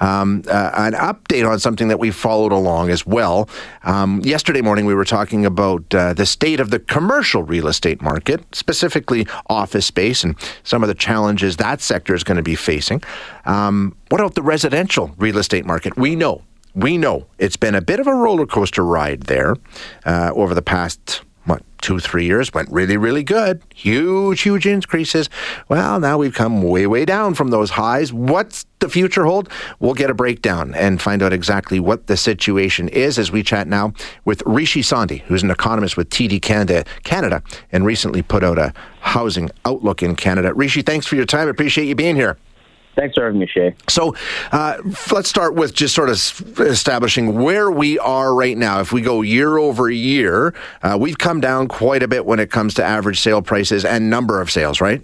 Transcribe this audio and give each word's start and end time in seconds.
um, 0.00 0.42
uh, 0.48 0.70
an 0.74 0.92
update 0.94 1.48
on 1.48 1.58
something 1.58 1.88
that 1.88 1.98
we 1.98 2.10
followed 2.10 2.52
along 2.52 2.90
as 2.90 3.06
well. 3.06 3.48
Um, 3.84 4.20
yesterday 4.22 4.60
morning, 4.60 4.86
we 4.86 4.94
were 4.94 5.04
talking 5.04 5.46
about 5.46 5.94
uh, 5.94 6.14
the 6.14 6.26
state 6.26 6.60
of 6.60 6.70
the 6.70 6.78
commercial 6.78 7.42
real 7.42 7.68
estate 7.68 8.02
market, 8.02 8.42
specifically 8.54 9.26
office 9.48 9.86
space, 9.86 10.24
and 10.24 10.36
some 10.62 10.82
of 10.82 10.88
the 10.88 10.94
challenges 10.94 11.56
that 11.56 11.80
sector 11.80 12.14
is 12.14 12.24
going 12.24 12.36
to 12.36 12.42
be 12.42 12.54
facing. 12.54 13.02
Um, 13.44 13.96
what 14.08 14.20
about 14.20 14.34
the 14.34 14.42
residential 14.42 15.14
real 15.18 15.38
estate 15.38 15.64
market? 15.64 15.96
We 15.96 16.16
know 16.16 16.42
we 16.76 16.98
know 16.98 17.26
it's 17.38 17.56
been 17.56 17.74
a 17.74 17.80
bit 17.80 18.00
of 18.00 18.06
a 18.06 18.14
roller 18.14 18.46
coaster 18.46 18.84
ride 18.84 19.22
there 19.22 19.56
uh, 20.04 20.30
over 20.34 20.54
the 20.54 20.62
past 20.62 21.22
two 21.86 22.00
three 22.00 22.24
years 22.24 22.52
went 22.52 22.68
really 22.72 22.96
really 22.96 23.22
good. 23.22 23.62
Huge 23.72 24.40
huge 24.40 24.66
increases. 24.66 25.30
Well 25.68 26.00
now 26.00 26.18
we've 26.18 26.34
come 26.34 26.60
way 26.60 26.84
way 26.88 27.04
down 27.04 27.34
from 27.34 27.48
those 27.48 27.70
highs. 27.70 28.12
What's 28.12 28.66
the 28.80 28.88
future 28.88 29.24
hold? 29.24 29.48
We'll 29.78 29.94
get 29.94 30.10
a 30.10 30.14
breakdown 30.14 30.74
and 30.74 31.00
find 31.00 31.22
out 31.22 31.32
exactly 31.32 31.78
what 31.78 32.08
the 32.08 32.16
situation 32.16 32.88
is 32.88 33.20
as 33.20 33.30
we 33.30 33.44
chat 33.44 33.68
now 33.68 33.92
with 34.24 34.42
Rishi 34.44 34.82
Sondhi 34.82 35.20
who's 35.22 35.44
an 35.44 35.50
economist 35.52 35.96
with 35.96 36.10
td 36.10 36.42
canada 36.42 36.84
canada 37.04 37.40
and 37.70 37.86
recently 37.86 38.20
put 38.20 38.42
out 38.42 38.58
a 38.58 38.74
housing 38.98 39.48
outlook 39.64 40.02
in 40.02 40.16
canada. 40.16 40.52
Rishi 40.54 40.82
thanks 40.82 41.06
for 41.06 41.14
your 41.14 41.24
time. 41.24 41.46
Appreciate 41.46 41.86
you 41.86 41.94
being 41.94 42.16
here 42.16 42.36
Thanks 42.96 43.14
for 43.14 43.24
having 43.24 43.38
me, 43.38 43.46
Shay. 43.46 43.74
So 43.88 44.16
uh, 44.52 44.78
let's 45.12 45.28
start 45.28 45.54
with 45.54 45.74
just 45.74 45.94
sort 45.94 46.08
of 46.08 46.60
establishing 46.60 47.38
where 47.38 47.70
we 47.70 47.98
are 47.98 48.34
right 48.34 48.56
now. 48.56 48.80
If 48.80 48.90
we 48.90 49.02
go 49.02 49.20
year 49.20 49.58
over 49.58 49.90
year, 49.90 50.54
uh, 50.82 50.96
we've 50.98 51.18
come 51.18 51.40
down 51.40 51.68
quite 51.68 52.02
a 52.02 52.08
bit 52.08 52.24
when 52.24 52.40
it 52.40 52.50
comes 52.50 52.72
to 52.74 52.84
average 52.84 53.20
sale 53.20 53.42
prices 53.42 53.84
and 53.84 54.08
number 54.08 54.40
of 54.40 54.50
sales, 54.50 54.80
right? 54.80 55.02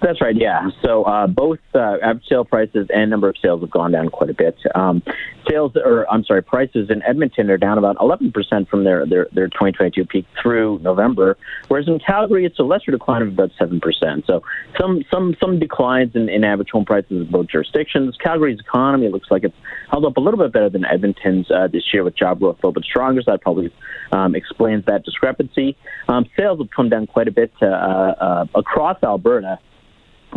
That's 0.00 0.20
right. 0.20 0.36
Yeah. 0.36 0.68
So 0.84 1.04
uh, 1.04 1.26
both 1.26 1.58
uh, 1.74 1.96
average 2.02 2.24
sale 2.28 2.44
prices 2.44 2.86
and 2.94 3.10
number 3.10 3.28
of 3.28 3.36
sales 3.42 3.60
have 3.62 3.70
gone 3.70 3.90
down 3.92 4.10
quite 4.10 4.30
a 4.30 4.34
bit. 4.34 4.56
Um, 4.74 5.02
sales, 5.48 5.72
or 5.76 6.10
I'm 6.10 6.24
sorry, 6.24 6.42
prices 6.42 6.88
in 6.90 7.02
Edmonton 7.02 7.50
are 7.50 7.56
down 7.58 7.78
about 7.78 7.96
11% 7.96 8.68
from 8.68 8.84
their, 8.84 9.06
their 9.06 9.26
their 9.32 9.48
2022 9.48 10.04
peak 10.04 10.26
through 10.40 10.78
November, 10.82 11.36
whereas 11.68 11.88
in 11.88 11.98
Calgary 11.98 12.44
it's 12.44 12.58
a 12.58 12.62
lesser 12.62 12.92
decline 12.92 13.22
of 13.22 13.28
about 13.28 13.50
7%. 13.60 13.80
So 14.26 14.42
some 14.80 15.04
some 15.10 15.34
some 15.40 15.58
declines 15.58 16.14
in, 16.14 16.28
in 16.28 16.44
average 16.44 16.70
home 16.70 16.84
prices 16.84 17.10
in 17.10 17.30
both 17.30 17.48
jurisdictions. 17.48 18.16
Calgary's 18.22 18.60
economy 18.60 19.08
looks 19.08 19.30
like 19.30 19.42
it's 19.42 19.56
held 19.90 20.04
up 20.04 20.16
a 20.16 20.20
little 20.20 20.38
bit 20.38 20.52
better 20.52 20.68
than 20.68 20.84
Edmonton's 20.84 21.50
uh, 21.50 21.66
this 21.66 21.82
year 21.92 22.04
with 22.04 22.16
job 22.16 22.38
growth 22.38 22.56
a 22.56 22.66
little 22.66 22.72
bit 22.72 22.84
stronger. 22.84 23.20
So 23.22 23.32
that 23.32 23.40
probably 23.40 23.72
um, 24.12 24.36
explains 24.36 24.84
that 24.86 25.04
discrepancy. 25.04 25.76
Um, 26.08 26.26
sales 26.36 26.60
have 26.60 26.70
come 26.70 26.88
down 26.88 27.06
quite 27.06 27.26
a 27.26 27.32
bit 27.32 27.52
uh, 27.60 27.66
uh, 27.66 28.46
across 28.54 29.02
Alberta. 29.02 29.58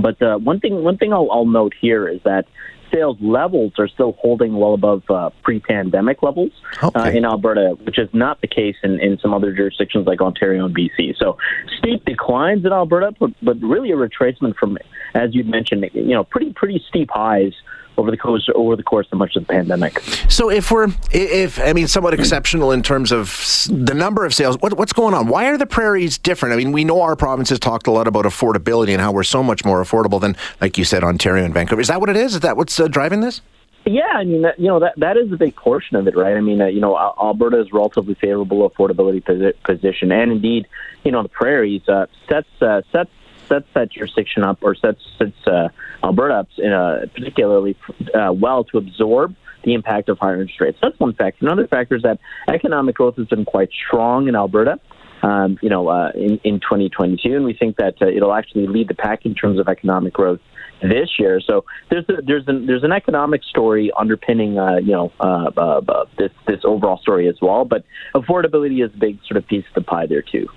But 0.02 0.22
uh, 0.22 0.38
one 0.38 0.60
thing, 0.60 0.84
one 0.84 0.98
thing 0.98 1.14
I'll, 1.14 1.30
I'll 1.32 1.46
note 1.46 1.74
here 1.80 2.08
is 2.08 2.22
that 2.24 2.46
sales 2.92 3.18
levels 3.22 3.74
are 3.78 3.88
still 3.88 4.14
holding 4.20 4.56
well 4.58 4.74
above 4.74 5.04
uh, 5.10 5.30
pre-pandemic 5.44 6.22
levels 6.22 6.52
uh, 6.82 6.88
okay. 6.88 7.00
uh, 7.00 7.12
in 7.12 7.26
Alberta, 7.26 7.78
which 7.84 7.98
is 7.98 8.10
not 8.14 8.42
the 8.42 8.48
case 8.48 8.76
in, 8.84 9.00
in 9.00 9.18
some 9.20 9.34
other 9.34 9.54
jurisdictions 9.54 10.06
like 10.06 10.22
Ontario 10.22 10.66
and 10.66 10.76
BC. 10.76 11.16
So 11.18 11.38
steep 11.78 12.04
declines 12.06 12.66
in 12.66 12.74
Alberta, 12.74 13.14
but, 13.20 13.32
but 13.42 13.60
really 13.62 13.92
a 13.92 13.96
retracement 13.96 14.56
from, 14.56 14.78
as 15.14 15.34
you 15.34 15.44
mentioned, 15.44 15.90
you 15.94 16.14
know, 16.14 16.24
pretty 16.24 16.54
pretty 16.54 16.84
steep 16.90 17.10
highs 17.12 17.54
over 18.02 18.12
the 18.12 18.18
course 18.18 18.50
over 18.56 18.76
the 18.76 18.84
course 18.84 19.08
of 19.12 19.18
much 19.20 19.36
of 19.36 19.46
the 19.46 19.54
pandemic. 19.54 20.00
So 20.28 20.50
if 20.50 20.72
we're 20.72 20.88
if 21.12 21.60
I 21.60 21.74
mean 21.74 21.88
somewhat 21.88 22.14
exceptional 22.14 22.72
in 22.72 22.82
terms 22.82 23.12
of 23.12 23.68
the 23.70 23.94
number 23.94 24.26
of 24.26 24.34
sales, 24.34 24.58
what, 24.60 24.78
what's 24.78 24.94
going 24.94 25.14
on? 25.14 25.28
Why 25.28 25.46
are 25.46 25.58
the 25.58 25.68
prairies 25.68 26.18
different? 26.18 26.54
I 26.54 26.58
mean, 26.58 26.72
we 26.72 26.84
know 26.84 27.02
our 27.02 27.16
province 27.16 27.50
has 27.50 27.60
talked 27.60 27.88
a 27.88 27.92
lot 27.92 28.08
about 28.08 28.26
affordability 28.26 28.92
and 28.92 29.00
how 29.00 29.12
we're 29.12 29.24
so 29.24 29.44
much 29.44 29.64
more 29.64 29.82
affordable 29.84 30.20
than, 30.20 30.36
like 30.60 30.78
you 30.78 30.84
said, 30.84 31.04
Ontario 31.04 31.46
and 31.46 31.54
Vancouver. 31.54 31.82
Is 31.82 31.88
that 31.90 32.00
what 32.00 32.10
it 32.10 32.18
is? 32.18 32.34
Is 32.34 32.40
that 32.42 32.58
what's 32.58 32.80
uh, 32.80 32.88
driving 32.88 33.22
this? 33.22 33.42
Yeah, 33.86 34.02
I 34.14 34.24
mean, 34.24 34.44
that, 34.44 34.60
you 34.60 34.68
know, 34.68 34.80
that 34.80 34.94
that 34.98 35.18
is 35.18 35.32
a 35.32 35.38
big 35.38 35.56
portion 35.56 35.96
of 35.96 36.08
it, 36.08 36.16
right? 36.16 36.36
I 36.36 36.42
mean, 36.42 36.62
uh, 36.62 36.68
you 36.68 36.80
know, 36.80 36.96
Alberta 36.98 37.60
is 37.62 37.72
relatively 37.72 38.16
favorable 38.16 38.70
affordability 38.70 39.24
posi- 39.24 39.56
position, 39.64 40.12
and 40.12 40.32
indeed, 40.32 40.68
you 41.04 41.12
know, 41.12 41.24
the 41.24 41.30
prairies 41.30 41.88
uh, 41.88 42.06
sets 42.28 42.50
uh, 42.62 42.82
sets 42.92 43.12
sets 43.48 43.68
that 43.74 43.92
jurisdiction 43.92 44.44
up 44.44 44.60
or 44.62 44.76
sets 44.76 45.02
sets 45.18 45.48
uh, 45.48 45.70
Alberta 46.04 46.48
uh, 46.66 47.06
particularly 47.14 47.76
uh, 48.14 48.34
well 48.34 48.64
to 48.66 48.78
absorb 48.78 49.36
the 49.64 49.74
impact 49.74 50.10
of 50.10 50.18
higher 50.18 50.42
interest 50.42 50.60
rates. 50.60 50.78
That's 50.82 51.00
one 51.00 51.14
factor. 51.14 51.46
Another 51.46 51.68
factor 51.68 51.96
is 51.96 52.02
that 52.02 52.20
economic 52.48 52.96
growth 52.96 53.16
has 53.18 53.28
been 53.28 53.46
quite 53.46 53.70
strong 53.88 54.28
in 54.28 54.36
Alberta 54.36 54.80
um, 55.24 55.58
you 55.62 55.70
know, 55.70 55.88
uh, 55.88 56.12
in, 56.16 56.40
in 56.44 56.60
2022, 56.60 57.36
and 57.36 57.46
we 57.46 57.54
think 57.54 57.78
that 57.78 57.96
uh, 58.02 58.08
it'll 58.08 58.34
actually 58.34 58.68
lead 58.68 58.88
the 58.88 58.96
pack 58.96 59.26
in 59.26 59.36
terms 59.36 59.60
of 59.60 59.68
economic 59.68 60.14
growth 60.14 60.40
this 60.82 61.20
year. 61.20 61.40
So 61.40 61.66
there's 61.90 62.06
a, 62.10 62.22
there's 62.22 62.48
an 62.48 62.66
there's 62.66 62.84
an 62.84 62.92
economic 62.92 63.44
story 63.44 63.92
underpinning 63.98 64.58
uh, 64.58 64.78
you 64.78 64.92
know 64.92 65.12
uh, 65.20 65.52
uh, 65.56 65.82
uh, 65.88 66.06
this 66.18 66.32
this 66.48 66.62
overall 66.64 66.98
story 66.98 67.28
as 67.28 67.36
well. 67.42 67.66
But 67.66 67.84
affordability 68.16 68.84
is 68.84 68.94
a 68.94 68.98
big 68.98 69.20
sort 69.28 69.38
of 69.38 69.48
piece 69.48 69.66
of 69.68 69.74
the 69.76 69.82
pie 69.82 70.06
there 70.08 70.22
too. 70.22 70.48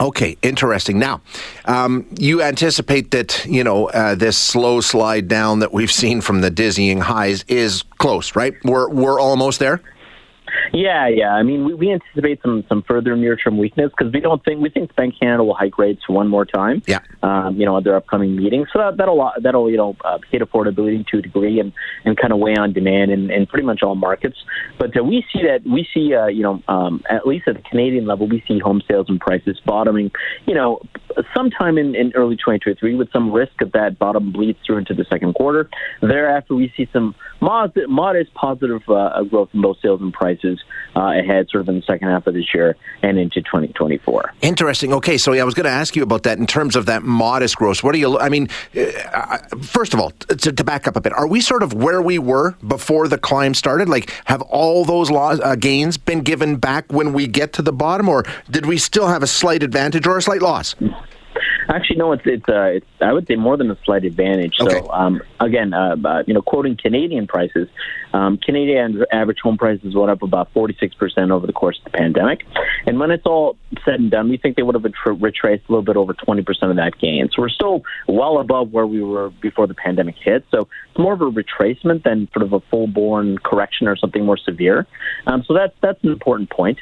Okay, 0.00 0.36
interesting. 0.42 0.98
Now, 0.98 1.22
um, 1.64 2.06
you 2.18 2.42
anticipate 2.42 3.10
that 3.10 3.44
you 3.46 3.64
know 3.64 3.88
uh, 3.90 4.14
this 4.14 4.38
slow 4.38 4.80
slide 4.80 5.28
down 5.28 5.58
that 5.60 5.72
we've 5.72 5.92
seen 5.92 6.20
from 6.20 6.40
the 6.40 6.50
dizzying 6.50 7.00
highs 7.00 7.44
is 7.48 7.82
close, 7.98 8.36
right? 8.36 8.54
We're 8.64 8.88
we're 8.88 9.20
almost 9.20 9.58
there. 9.58 9.80
Yeah, 10.72 11.08
yeah. 11.08 11.34
I 11.34 11.42
mean, 11.42 11.64
we, 11.64 11.74
we 11.74 11.92
anticipate 11.92 12.40
some 12.42 12.64
some 12.68 12.82
further 12.82 13.16
near 13.16 13.36
term 13.36 13.58
weakness 13.58 13.90
because 13.96 14.12
we 14.12 14.20
don't 14.20 14.44
think 14.44 14.60
we 14.60 14.70
think 14.70 14.94
Bank 14.96 15.14
Canada 15.18 15.44
will 15.44 15.54
hike 15.54 15.78
rates 15.78 16.08
one 16.08 16.28
more 16.28 16.44
time. 16.44 16.82
Yeah. 16.86 17.00
Um, 17.22 17.56
you 17.56 17.66
know, 17.66 17.76
at 17.78 17.84
their 17.84 17.96
upcoming 17.96 18.36
meetings, 18.36 18.68
so 18.72 18.78
that, 18.78 18.96
that'll 18.96 19.32
that'll 19.42 19.70
you 19.70 19.76
know 19.76 19.96
uh, 20.04 20.18
hit 20.30 20.42
affordability 20.42 21.06
to 21.08 21.18
a 21.18 21.22
degree 21.22 21.60
and 21.60 21.72
and 22.04 22.16
kind 22.16 22.32
of 22.32 22.38
weigh 22.38 22.56
on 22.56 22.72
demand 22.72 23.10
in, 23.10 23.30
in 23.30 23.46
pretty 23.46 23.66
much 23.66 23.82
all 23.82 23.94
markets. 23.94 24.36
But 24.78 24.96
uh, 24.98 25.04
we 25.04 25.24
see 25.32 25.42
that 25.42 25.62
we 25.64 25.86
see 25.92 26.14
uh, 26.14 26.26
you 26.26 26.42
know 26.42 26.62
um, 26.68 27.02
at 27.08 27.26
least 27.26 27.48
at 27.48 27.56
the 27.56 27.62
Canadian 27.62 28.06
level, 28.06 28.28
we 28.28 28.42
see 28.46 28.58
home 28.58 28.82
sales 28.88 29.06
and 29.08 29.20
prices 29.20 29.60
bottoming. 29.64 30.10
You 30.46 30.54
know, 30.54 30.80
sometime 31.34 31.78
in, 31.78 31.94
in 31.94 32.12
early 32.14 32.36
2023 32.36 32.94
with 32.94 33.10
some 33.12 33.32
risk 33.32 33.60
of 33.60 33.72
that 33.72 33.98
bottom 33.98 34.32
bleeds 34.32 34.58
through 34.64 34.78
into 34.78 34.94
the 34.94 35.04
second 35.04 35.34
quarter. 35.34 35.68
Thereafter, 36.00 36.54
we 36.54 36.72
see 36.76 36.88
some 36.92 37.14
modest, 37.40 37.88
modest 37.88 38.34
positive 38.34 38.82
uh, 38.88 39.22
growth 39.24 39.50
in 39.52 39.60
both 39.60 39.78
sales 39.80 40.00
and 40.00 40.12
prices 40.12 40.60
uh, 40.96 41.18
ahead, 41.18 41.48
sort 41.50 41.62
of 41.62 41.68
in 41.68 41.76
the 41.76 41.82
second 41.82 42.08
half 42.08 42.26
of 42.26 42.34
this 42.34 42.54
year 42.54 42.76
and 43.02 43.18
into 43.18 43.40
2024. 43.42 44.32
Interesting. 44.42 44.92
Okay, 44.92 45.18
so 45.18 45.32
yeah, 45.32 45.42
I 45.42 45.44
was 45.44 45.54
going 45.54 45.64
to 45.64 45.70
ask 45.70 45.96
you 45.96 46.02
about 46.02 46.22
that 46.24 46.38
in 46.38 46.46
terms 46.46 46.76
of 46.76 46.86
that 46.86 47.02
modest 47.02 47.56
growth. 47.56 47.82
What 47.82 47.92
do 47.92 47.98
you? 47.98 48.18
I 48.18 48.28
mean, 48.28 48.48
uh, 48.76 49.38
first 49.62 49.94
of 49.94 50.00
all, 50.00 50.10
to, 50.10 50.52
to, 50.52 50.64
back 50.64 50.88
up 50.88 50.96
a 50.96 51.00
bit, 51.00 51.12
are 51.12 51.26
we 51.26 51.42
sort 51.42 51.62
of 51.62 51.74
where 51.74 52.00
we 52.00 52.18
were 52.18 52.52
before 52.66 53.06
the 53.06 53.18
climb 53.18 53.52
started? 53.52 53.88
Like, 53.88 54.10
have 54.24 54.40
all 54.42 54.84
those 54.84 55.10
uh, 55.10 55.56
gains 55.56 55.98
been 55.98 56.20
given 56.20 56.56
back 56.56 56.90
when 56.90 57.12
we 57.12 57.26
get 57.26 57.52
to 57.54 57.62
the 57.62 57.72
bottom, 57.72 58.08
or 58.08 58.24
did 58.50 58.64
we 58.64 58.78
still 58.78 59.08
have 59.08 59.22
a 59.22 59.26
slight 59.26 59.62
advantage 59.62 60.06
or 60.06 60.16
a 60.16 60.22
slight 60.22 60.40
loss? 60.40 60.74
Actually, 61.68 61.96
no. 61.96 62.12
It's 62.12 62.22
it's, 62.24 62.48
uh, 62.48 62.62
it's 62.76 62.86
I 63.00 63.12
would 63.12 63.26
say 63.26 63.36
more 63.36 63.56
than 63.56 63.70
a 63.70 63.78
slight 63.84 64.04
advantage. 64.04 64.56
Okay. 64.60 64.80
So 64.80 64.90
um, 64.90 65.22
again, 65.40 65.72
uh, 65.74 65.96
uh, 66.04 66.22
you 66.26 66.34
know, 66.34 66.42
quoting 66.42 66.76
Canadian 66.76 67.26
prices, 67.26 67.68
um, 68.12 68.38
Canadian 68.38 69.04
average 69.12 69.38
home 69.42 69.56
prices 69.56 69.94
went 69.94 70.10
up 70.10 70.22
about 70.22 70.52
forty 70.52 70.76
six 70.78 70.94
percent 70.94 71.30
over 71.30 71.46
the 71.46 71.52
course 71.52 71.78
of 71.78 71.84
the 71.84 71.90
pandemic, 71.90 72.44
and 72.86 73.00
when 73.00 73.10
it's 73.10 73.26
all 73.26 73.56
said 73.84 73.94
and 73.94 74.10
done, 74.10 74.28
we 74.28 74.36
think 74.36 74.56
they 74.56 74.62
would 74.62 74.74
have 74.74 74.84
retraced 75.20 75.64
a 75.68 75.72
little 75.72 75.84
bit 75.84 75.96
over 75.96 76.12
twenty 76.12 76.42
percent 76.42 76.70
of 76.70 76.76
that 76.76 76.98
gain. 76.98 77.28
So 77.34 77.42
we're 77.42 77.48
still 77.48 77.82
well 78.06 78.38
above 78.38 78.72
where 78.72 78.86
we 78.86 79.02
were 79.02 79.30
before 79.30 79.66
the 79.66 79.74
pandemic 79.74 80.16
hit. 80.16 80.44
So 80.50 80.68
it's 80.90 80.98
more 80.98 81.14
of 81.14 81.20
a 81.20 81.30
retracement 81.30 82.04
than 82.04 82.28
sort 82.32 82.42
of 82.42 82.52
a 82.52 82.60
full 82.60 82.86
born 82.86 83.38
correction 83.38 83.88
or 83.88 83.96
something 83.96 84.24
more 84.24 84.36
severe. 84.36 84.86
Um, 85.26 85.42
so 85.46 85.54
that's 85.54 85.74
that's 85.80 86.02
an 86.04 86.10
important 86.10 86.50
point. 86.50 86.78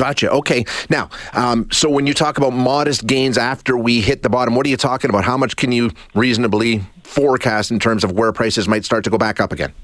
Gotcha. 0.00 0.30
Okay. 0.30 0.64
Now, 0.88 1.10
um, 1.34 1.68
so 1.70 1.90
when 1.90 2.06
you 2.06 2.14
talk 2.14 2.38
about 2.38 2.54
modest 2.54 3.06
gains 3.06 3.36
after 3.36 3.76
we 3.76 4.00
hit 4.00 4.22
the 4.22 4.30
bottom, 4.30 4.54
what 4.54 4.64
are 4.64 4.70
you 4.70 4.78
talking 4.78 5.10
about? 5.10 5.24
How 5.24 5.36
much 5.36 5.56
can 5.56 5.72
you 5.72 5.90
reasonably 6.14 6.82
forecast 7.02 7.70
in 7.70 7.78
terms 7.78 8.02
of 8.02 8.12
where 8.12 8.32
prices 8.32 8.66
might 8.66 8.86
start 8.86 9.04
to 9.04 9.10
go 9.10 9.18
back 9.18 9.40
up 9.40 9.52
again? 9.52 9.74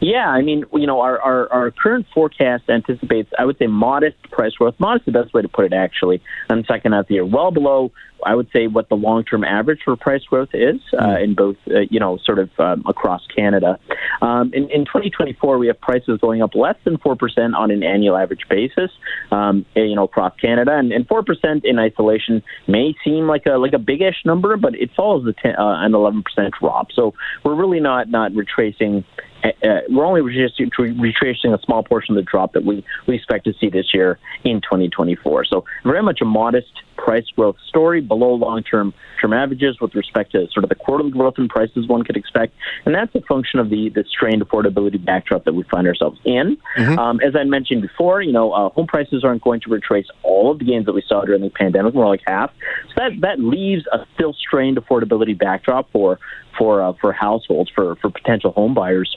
Yeah, 0.00 0.28
I 0.28 0.42
mean, 0.42 0.64
you 0.72 0.86
know, 0.86 1.00
our, 1.00 1.20
our, 1.20 1.52
our 1.52 1.70
current 1.70 2.06
forecast 2.14 2.64
anticipates, 2.68 3.30
I 3.38 3.44
would 3.44 3.58
say, 3.58 3.66
modest 3.66 4.16
price 4.30 4.52
growth. 4.54 4.74
Modest 4.78 5.08
is 5.08 5.12
the 5.12 5.20
best 5.20 5.34
way 5.34 5.42
to 5.42 5.48
put 5.48 5.64
it, 5.64 5.72
actually, 5.72 6.22
in 6.48 6.58
the 6.58 6.64
second 6.64 6.92
half 6.92 7.02
of 7.02 7.08
the 7.08 7.14
year. 7.14 7.26
Well 7.26 7.50
below, 7.50 7.90
I 8.24 8.34
would 8.34 8.48
say, 8.52 8.66
what 8.66 8.88
the 8.88 8.96
long 8.96 9.24
term 9.24 9.44
average 9.44 9.80
for 9.84 9.96
price 9.96 10.24
growth 10.24 10.50
is 10.52 10.80
uh, 10.96 11.16
hmm. 11.16 11.22
in 11.22 11.34
both, 11.34 11.56
uh, 11.68 11.80
you 11.90 12.00
know, 12.00 12.18
sort 12.18 12.38
of 12.38 12.50
um, 12.58 12.82
across 12.86 13.26
Canada. 13.34 13.78
Um, 14.22 14.52
in, 14.54 14.68
in 14.70 14.84
2024, 14.84 15.58
we 15.58 15.68
have 15.68 15.80
prices 15.80 16.18
going 16.20 16.42
up 16.42 16.54
less 16.54 16.76
than 16.84 16.98
4% 16.98 17.54
on 17.54 17.70
an 17.70 17.82
annual 17.82 18.16
average 18.16 18.48
basis, 18.48 18.90
um, 19.30 19.64
eh, 19.76 19.82
you 19.82 19.94
know, 19.94 20.04
across 20.04 20.34
Canada. 20.40 20.76
And, 20.76 20.92
and 20.92 21.06
4% 21.08 21.64
in 21.64 21.78
isolation 21.78 22.42
may 22.66 22.94
seem 23.04 23.26
like 23.26 23.46
a 23.46 23.52
like 23.52 23.72
a 23.72 23.78
big-ish 23.78 24.24
number, 24.24 24.56
but 24.56 24.74
it 24.74 24.90
follows 24.96 25.24
the 25.24 25.32
10, 25.32 25.56
uh, 25.56 25.84
an 25.84 25.92
11% 25.92 26.22
drop. 26.60 26.92
So 26.92 27.14
we're 27.44 27.54
really 27.54 27.80
not 27.80 28.08
not 28.08 28.34
retracing 28.34 29.04
uh, 29.44 29.48
uh, 29.66 29.80
we're 29.88 30.04
only 30.04 30.20
retracing, 30.20 30.70
retracing 30.98 31.52
a 31.52 31.58
small 31.62 31.82
portion 31.82 32.16
of 32.16 32.24
the 32.24 32.28
drop 32.28 32.52
that 32.52 32.64
we, 32.64 32.84
we 33.06 33.14
expect 33.14 33.44
to 33.44 33.54
see 33.60 33.68
this 33.68 33.94
year 33.94 34.18
in 34.44 34.60
2024. 34.60 35.44
So 35.44 35.64
very 35.84 36.02
much 36.02 36.20
a 36.20 36.24
modest 36.24 36.72
price 36.96 37.26
growth 37.36 37.56
story 37.68 38.00
below 38.00 38.34
long 38.34 38.62
term 38.62 38.92
term 39.20 39.32
averages 39.32 39.80
with 39.80 39.94
respect 39.94 40.32
to 40.32 40.46
sort 40.52 40.64
of 40.64 40.68
the 40.68 40.74
quarterly 40.74 41.10
growth 41.10 41.34
in 41.38 41.48
prices 41.48 41.86
one 41.86 42.02
could 42.04 42.16
expect, 42.16 42.54
and 42.84 42.94
that's 42.94 43.14
a 43.14 43.20
function 43.22 43.60
of 43.60 43.70
the 43.70 43.88
the 43.90 44.04
strained 44.10 44.42
affordability 44.42 45.02
backdrop 45.02 45.44
that 45.44 45.54
we 45.54 45.62
find 45.64 45.86
ourselves 45.86 46.20
in. 46.24 46.58
Mm-hmm. 46.76 46.98
Um, 46.98 47.20
as 47.20 47.34
I 47.36 47.44
mentioned 47.44 47.82
before, 47.82 48.20
you 48.20 48.32
know, 48.32 48.52
uh, 48.52 48.68
home 48.70 48.86
prices 48.86 49.24
aren't 49.24 49.42
going 49.42 49.60
to 49.60 49.70
retrace 49.70 50.06
all 50.22 50.50
of 50.50 50.58
the 50.58 50.64
gains 50.64 50.86
that 50.86 50.92
we 50.92 51.02
saw 51.06 51.24
during 51.24 51.42
the 51.42 51.50
pandemic, 51.50 51.94
more 51.94 52.08
like 52.08 52.20
half. 52.26 52.50
So 52.88 52.94
that 52.96 53.20
that 53.20 53.40
leaves 53.40 53.84
a 53.92 54.04
still 54.14 54.34
strained 54.34 54.76
affordability 54.76 55.38
backdrop 55.38 55.90
for 55.92 56.18
for 56.58 56.82
uh, 56.82 56.92
for 57.00 57.12
households 57.12 57.70
for 57.70 57.96
for 57.96 58.10
potential 58.10 58.50
home 58.52 58.74
buyers. 58.74 59.16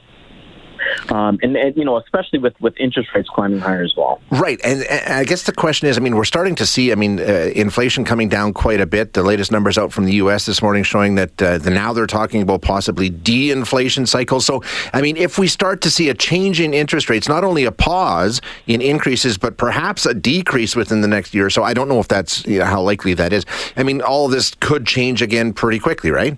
Um, 1.10 1.39
and, 1.42 1.56
and, 1.56 1.75
you 1.75 1.86
know, 1.86 1.98
especially 1.98 2.39
with, 2.39 2.60
with 2.62 2.75
interest 2.80 3.10
rates 3.13 3.30
climbing 3.30 3.60
higher 3.60 3.83
as 3.83 3.94
well. 3.95 4.22
Right, 4.31 4.60
and, 4.63 4.83
and 4.83 5.13
I 5.13 5.24
guess 5.24 5.44
the 5.44 5.51
question 5.51 5.88
is, 5.88 5.98
I 5.98 6.01
mean, 6.01 6.16
we're 6.16 6.24
starting 6.24 6.56
to 6.56 6.66
see, 6.66 6.92
I 6.92 6.95
mean, 6.95 7.19
uh, 7.19 7.51
inflation 7.56 8.06
coming 8.06 8.30
down 8.30 8.54
quite 8.54 8.81
a 8.81 8.86
bit. 8.86 9.13
The 9.13 9.24
latest 9.24 9.51
numbers 9.51 9.78
out 9.78 9.92
from 9.92 10.06
the 10.06 10.13
U.S. 10.13 10.45
this 10.45 10.62
morning 10.62 10.83
showing 10.83 11.16
that 11.16 11.42
uh, 11.42 11.57
the, 11.57 11.69
now 11.69 11.94
they're 11.94 12.07
talking 12.07 12.42
about 12.42 12.62
possibly 12.62 13.10
de-inflation 13.10 14.06
cycles. 14.06 14.45
So, 14.45 14.63
I 14.94 15.01
mean, 15.01 15.18
if 15.18 15.38
we 15.38 15.48
start 15.48 15.81
to 15.81 15.92
see 15.92 16.10
a 16.10 16.13
change 16.13 16.60
in 16.60 16.74
interest 16.74 17.10
rates, 17.10 17.27
not 17.27 17.44
only 17.44 17.66
a 17.66 17.72
pause 17.72 18.42
in 18.68 18.81
increases, 18.81 19.38
but 19.38 19.57
perhaps 19.57 20.06
a 20.06 20.13
decrease 20.13 20.75
within 20.75 21.01
the 21.01 21.07
next 21.07 21.34
year. 21.34 21.50
So, 21.50 21.63
I 21.63 21.74
don't 21.74 21.89
know 21.89 22.00
if 22.00 22.07
that's 22.07 22.45
you 22.45 22.60
know, 22.60 22.66
how 22.66 22.81
likely 22.81 23.13
that 23.16 23.34
is. 23.34 23.45
I 23.75 23.84
mean, 23.84 24.01
all 24.01 24.27
this 24.27 24.56
could 24.60 24.86
change 24.86 25.22
again 25.22 25.54
pretty 25.54 25.80
quickly, 25.80 26.12
right? 26.12 26.38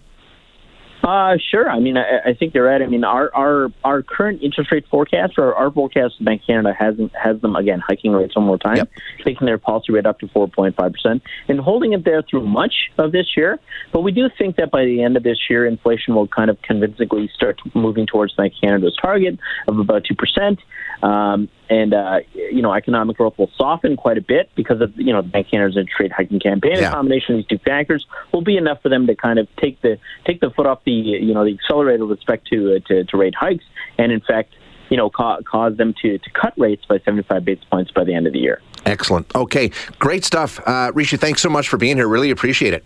Uh, 1.04 1.36
sure. 1.52 1.70
I 1.70 1.80
mean, 1.80 1.98
I, 1.98 2.30
I 2.30 2.34
think 2.34 2.54
you're 2.54 2.64
right. 2.66 2.82
I 2.82 2.88
mean, 2.88 3.04
our 3.04 3.30
our 3.36 3.68
our 3.84 4.02
current 4.02 4.42
interest 4.42 4.72
rate 4.72 4.86
forecast, 4.90 5.34
or 5.38 5.54
our 5.54 5.70
forecast, 5.70 6.24
Bank 6.24 6.42
of 6.42 6.48
Canada 6.48 6.74
has 6.78 6.96
has 7.22 7.42
them 7.42 7.58
again 7.58 7.82
hiking 7.86 8.14
rates 8.14 8.38
one 8.38 8.46
more 8.46 8.58
time, 8.58 8.78
yep. 8.78 8.90
taking 9.26 9.46
their 9.46 9.58
policy 9.58 9.92
rate 9.92 10.06
up 10.06 10.20
to 10.20 10.28
4.5 10.28 10.76
percent, 10.94 11.22
and 11.50 11.60
holding 11.60 11.92
it 11.92 12.06
there 12.06 12.22
through 12.22 12.48
much 12.48 12.90
of 12.98 13.12
this 13.12 13.36
year. 13.36 13.60
But 13.92 14.02
we 14.02 14.14
do 14.14 14.30
think 14.38 14.56
that 14.56 14.72
by 14.72 14.86
the 14.86 15.04
end 15.04 15.18
of 15.18 15.24
this 15.24 15.40
year, 15.50 15.66
inflation 15.66 16.16
will 16.16 16.28
kind 16.28 16.50
of 16.50 16.62
convincingly 16.62 17.30
start 17.36 17.60
moving 17.76 18.06
towards 18.06 18.34
Bank 18.34 18.54
of 18.54 18.62
Canada's 18.62 18.98
target 19.02 19.38
of 19.68 19.80
about 19.80 20.06
two 20.06 20.16
percent. 20.16 20.60
Um, 21.02 21.50
and 21.70 21.94
uh, 21.94 22.20
you 22.34 22.62
know 22.62 22.74
economic 22.74 23.18
growth 23.18 23.38
will 23.38 23.52
soften 23.58 23.96
quite 23.96 24.18
a 24.18 24.22
bit 24.22 24.50
because 24.56 24.82
of 24.82 24.94
you 24.96 25.14
know 25.14 25.22
the 25.22 25.28
Bank 25.28 25.48
of 25.48 25.52
Canada's 25.52 25.78
interest 25.78 26.00
rate 26.00 26.12
hiking 26.12 26.40
campaign. 26.40 26.78
Yeah. 26.78 26.90
A 26.90 26.92
combination 26.92 27.36
of 27.36 27.40
these 27.40 27.48
two 27.48 27.64
factors 27.64 28.06
will 28.32 28.42
be 28.42 28.58
enough 28.58 28.82
for 28.82 28.90
them 28.90 29.08
to 29.08 29.16
kind 29.16 29.40
of 29.40 29.48
take 29.58 29.82
the 29.82 29.98
take 30.26 30.42
the 30.42 30.50
foot 30.52 30.66
off 30.66 30.84
the 30.86 30.92
you 30.92 31.34
know 31.34 31.46
the 31.46 31.54
accelerator 31.54 32.06
with 32.06 32.20
respect 32.20 32.48
to 32.48 32.76
uh, 32.76 32.80
to, 32.88 33.04
to 33.06 33.18
rate 33.18 33.36
hikes, 33.36 33.66
and 33.98 34.12
in 34.12 34.22
fact 34.22 34.54
you 34.90 34.98
know, 34.98 35.10
ca- 35.10 35.42
cause 35.42 35.76
them 35.78 35.96
to, 36.04 36.20
to 36.20 36.30
cut 36.32 36.54
rates 36.56 36.86
by 36.86 37.00
75 37.00 37.44
basis 37.44 37.66
points 37.66 37.90
by 37.90 38.04
the 38.04 38.14
end 38.14 38.28
of 38.28 38.34
the 38.34 38.38
year. 38.38 38.62
Excellent. 38.86 39.26
Okay, 39.34 39.72
great 39.98 40.24
stuff. 40.24 40.60
Uh, 40.68 40.92
Rishi, 40.94 41.18
thanks 41.18 41.42
so 41.42 41.50
much 41.50 41.68
for 41.68 41.78
being 41.78 41.98
here. 41.98 42.08
Really 42.08 42.30
appreciate 42.30 42.76
it. 42.76 42.86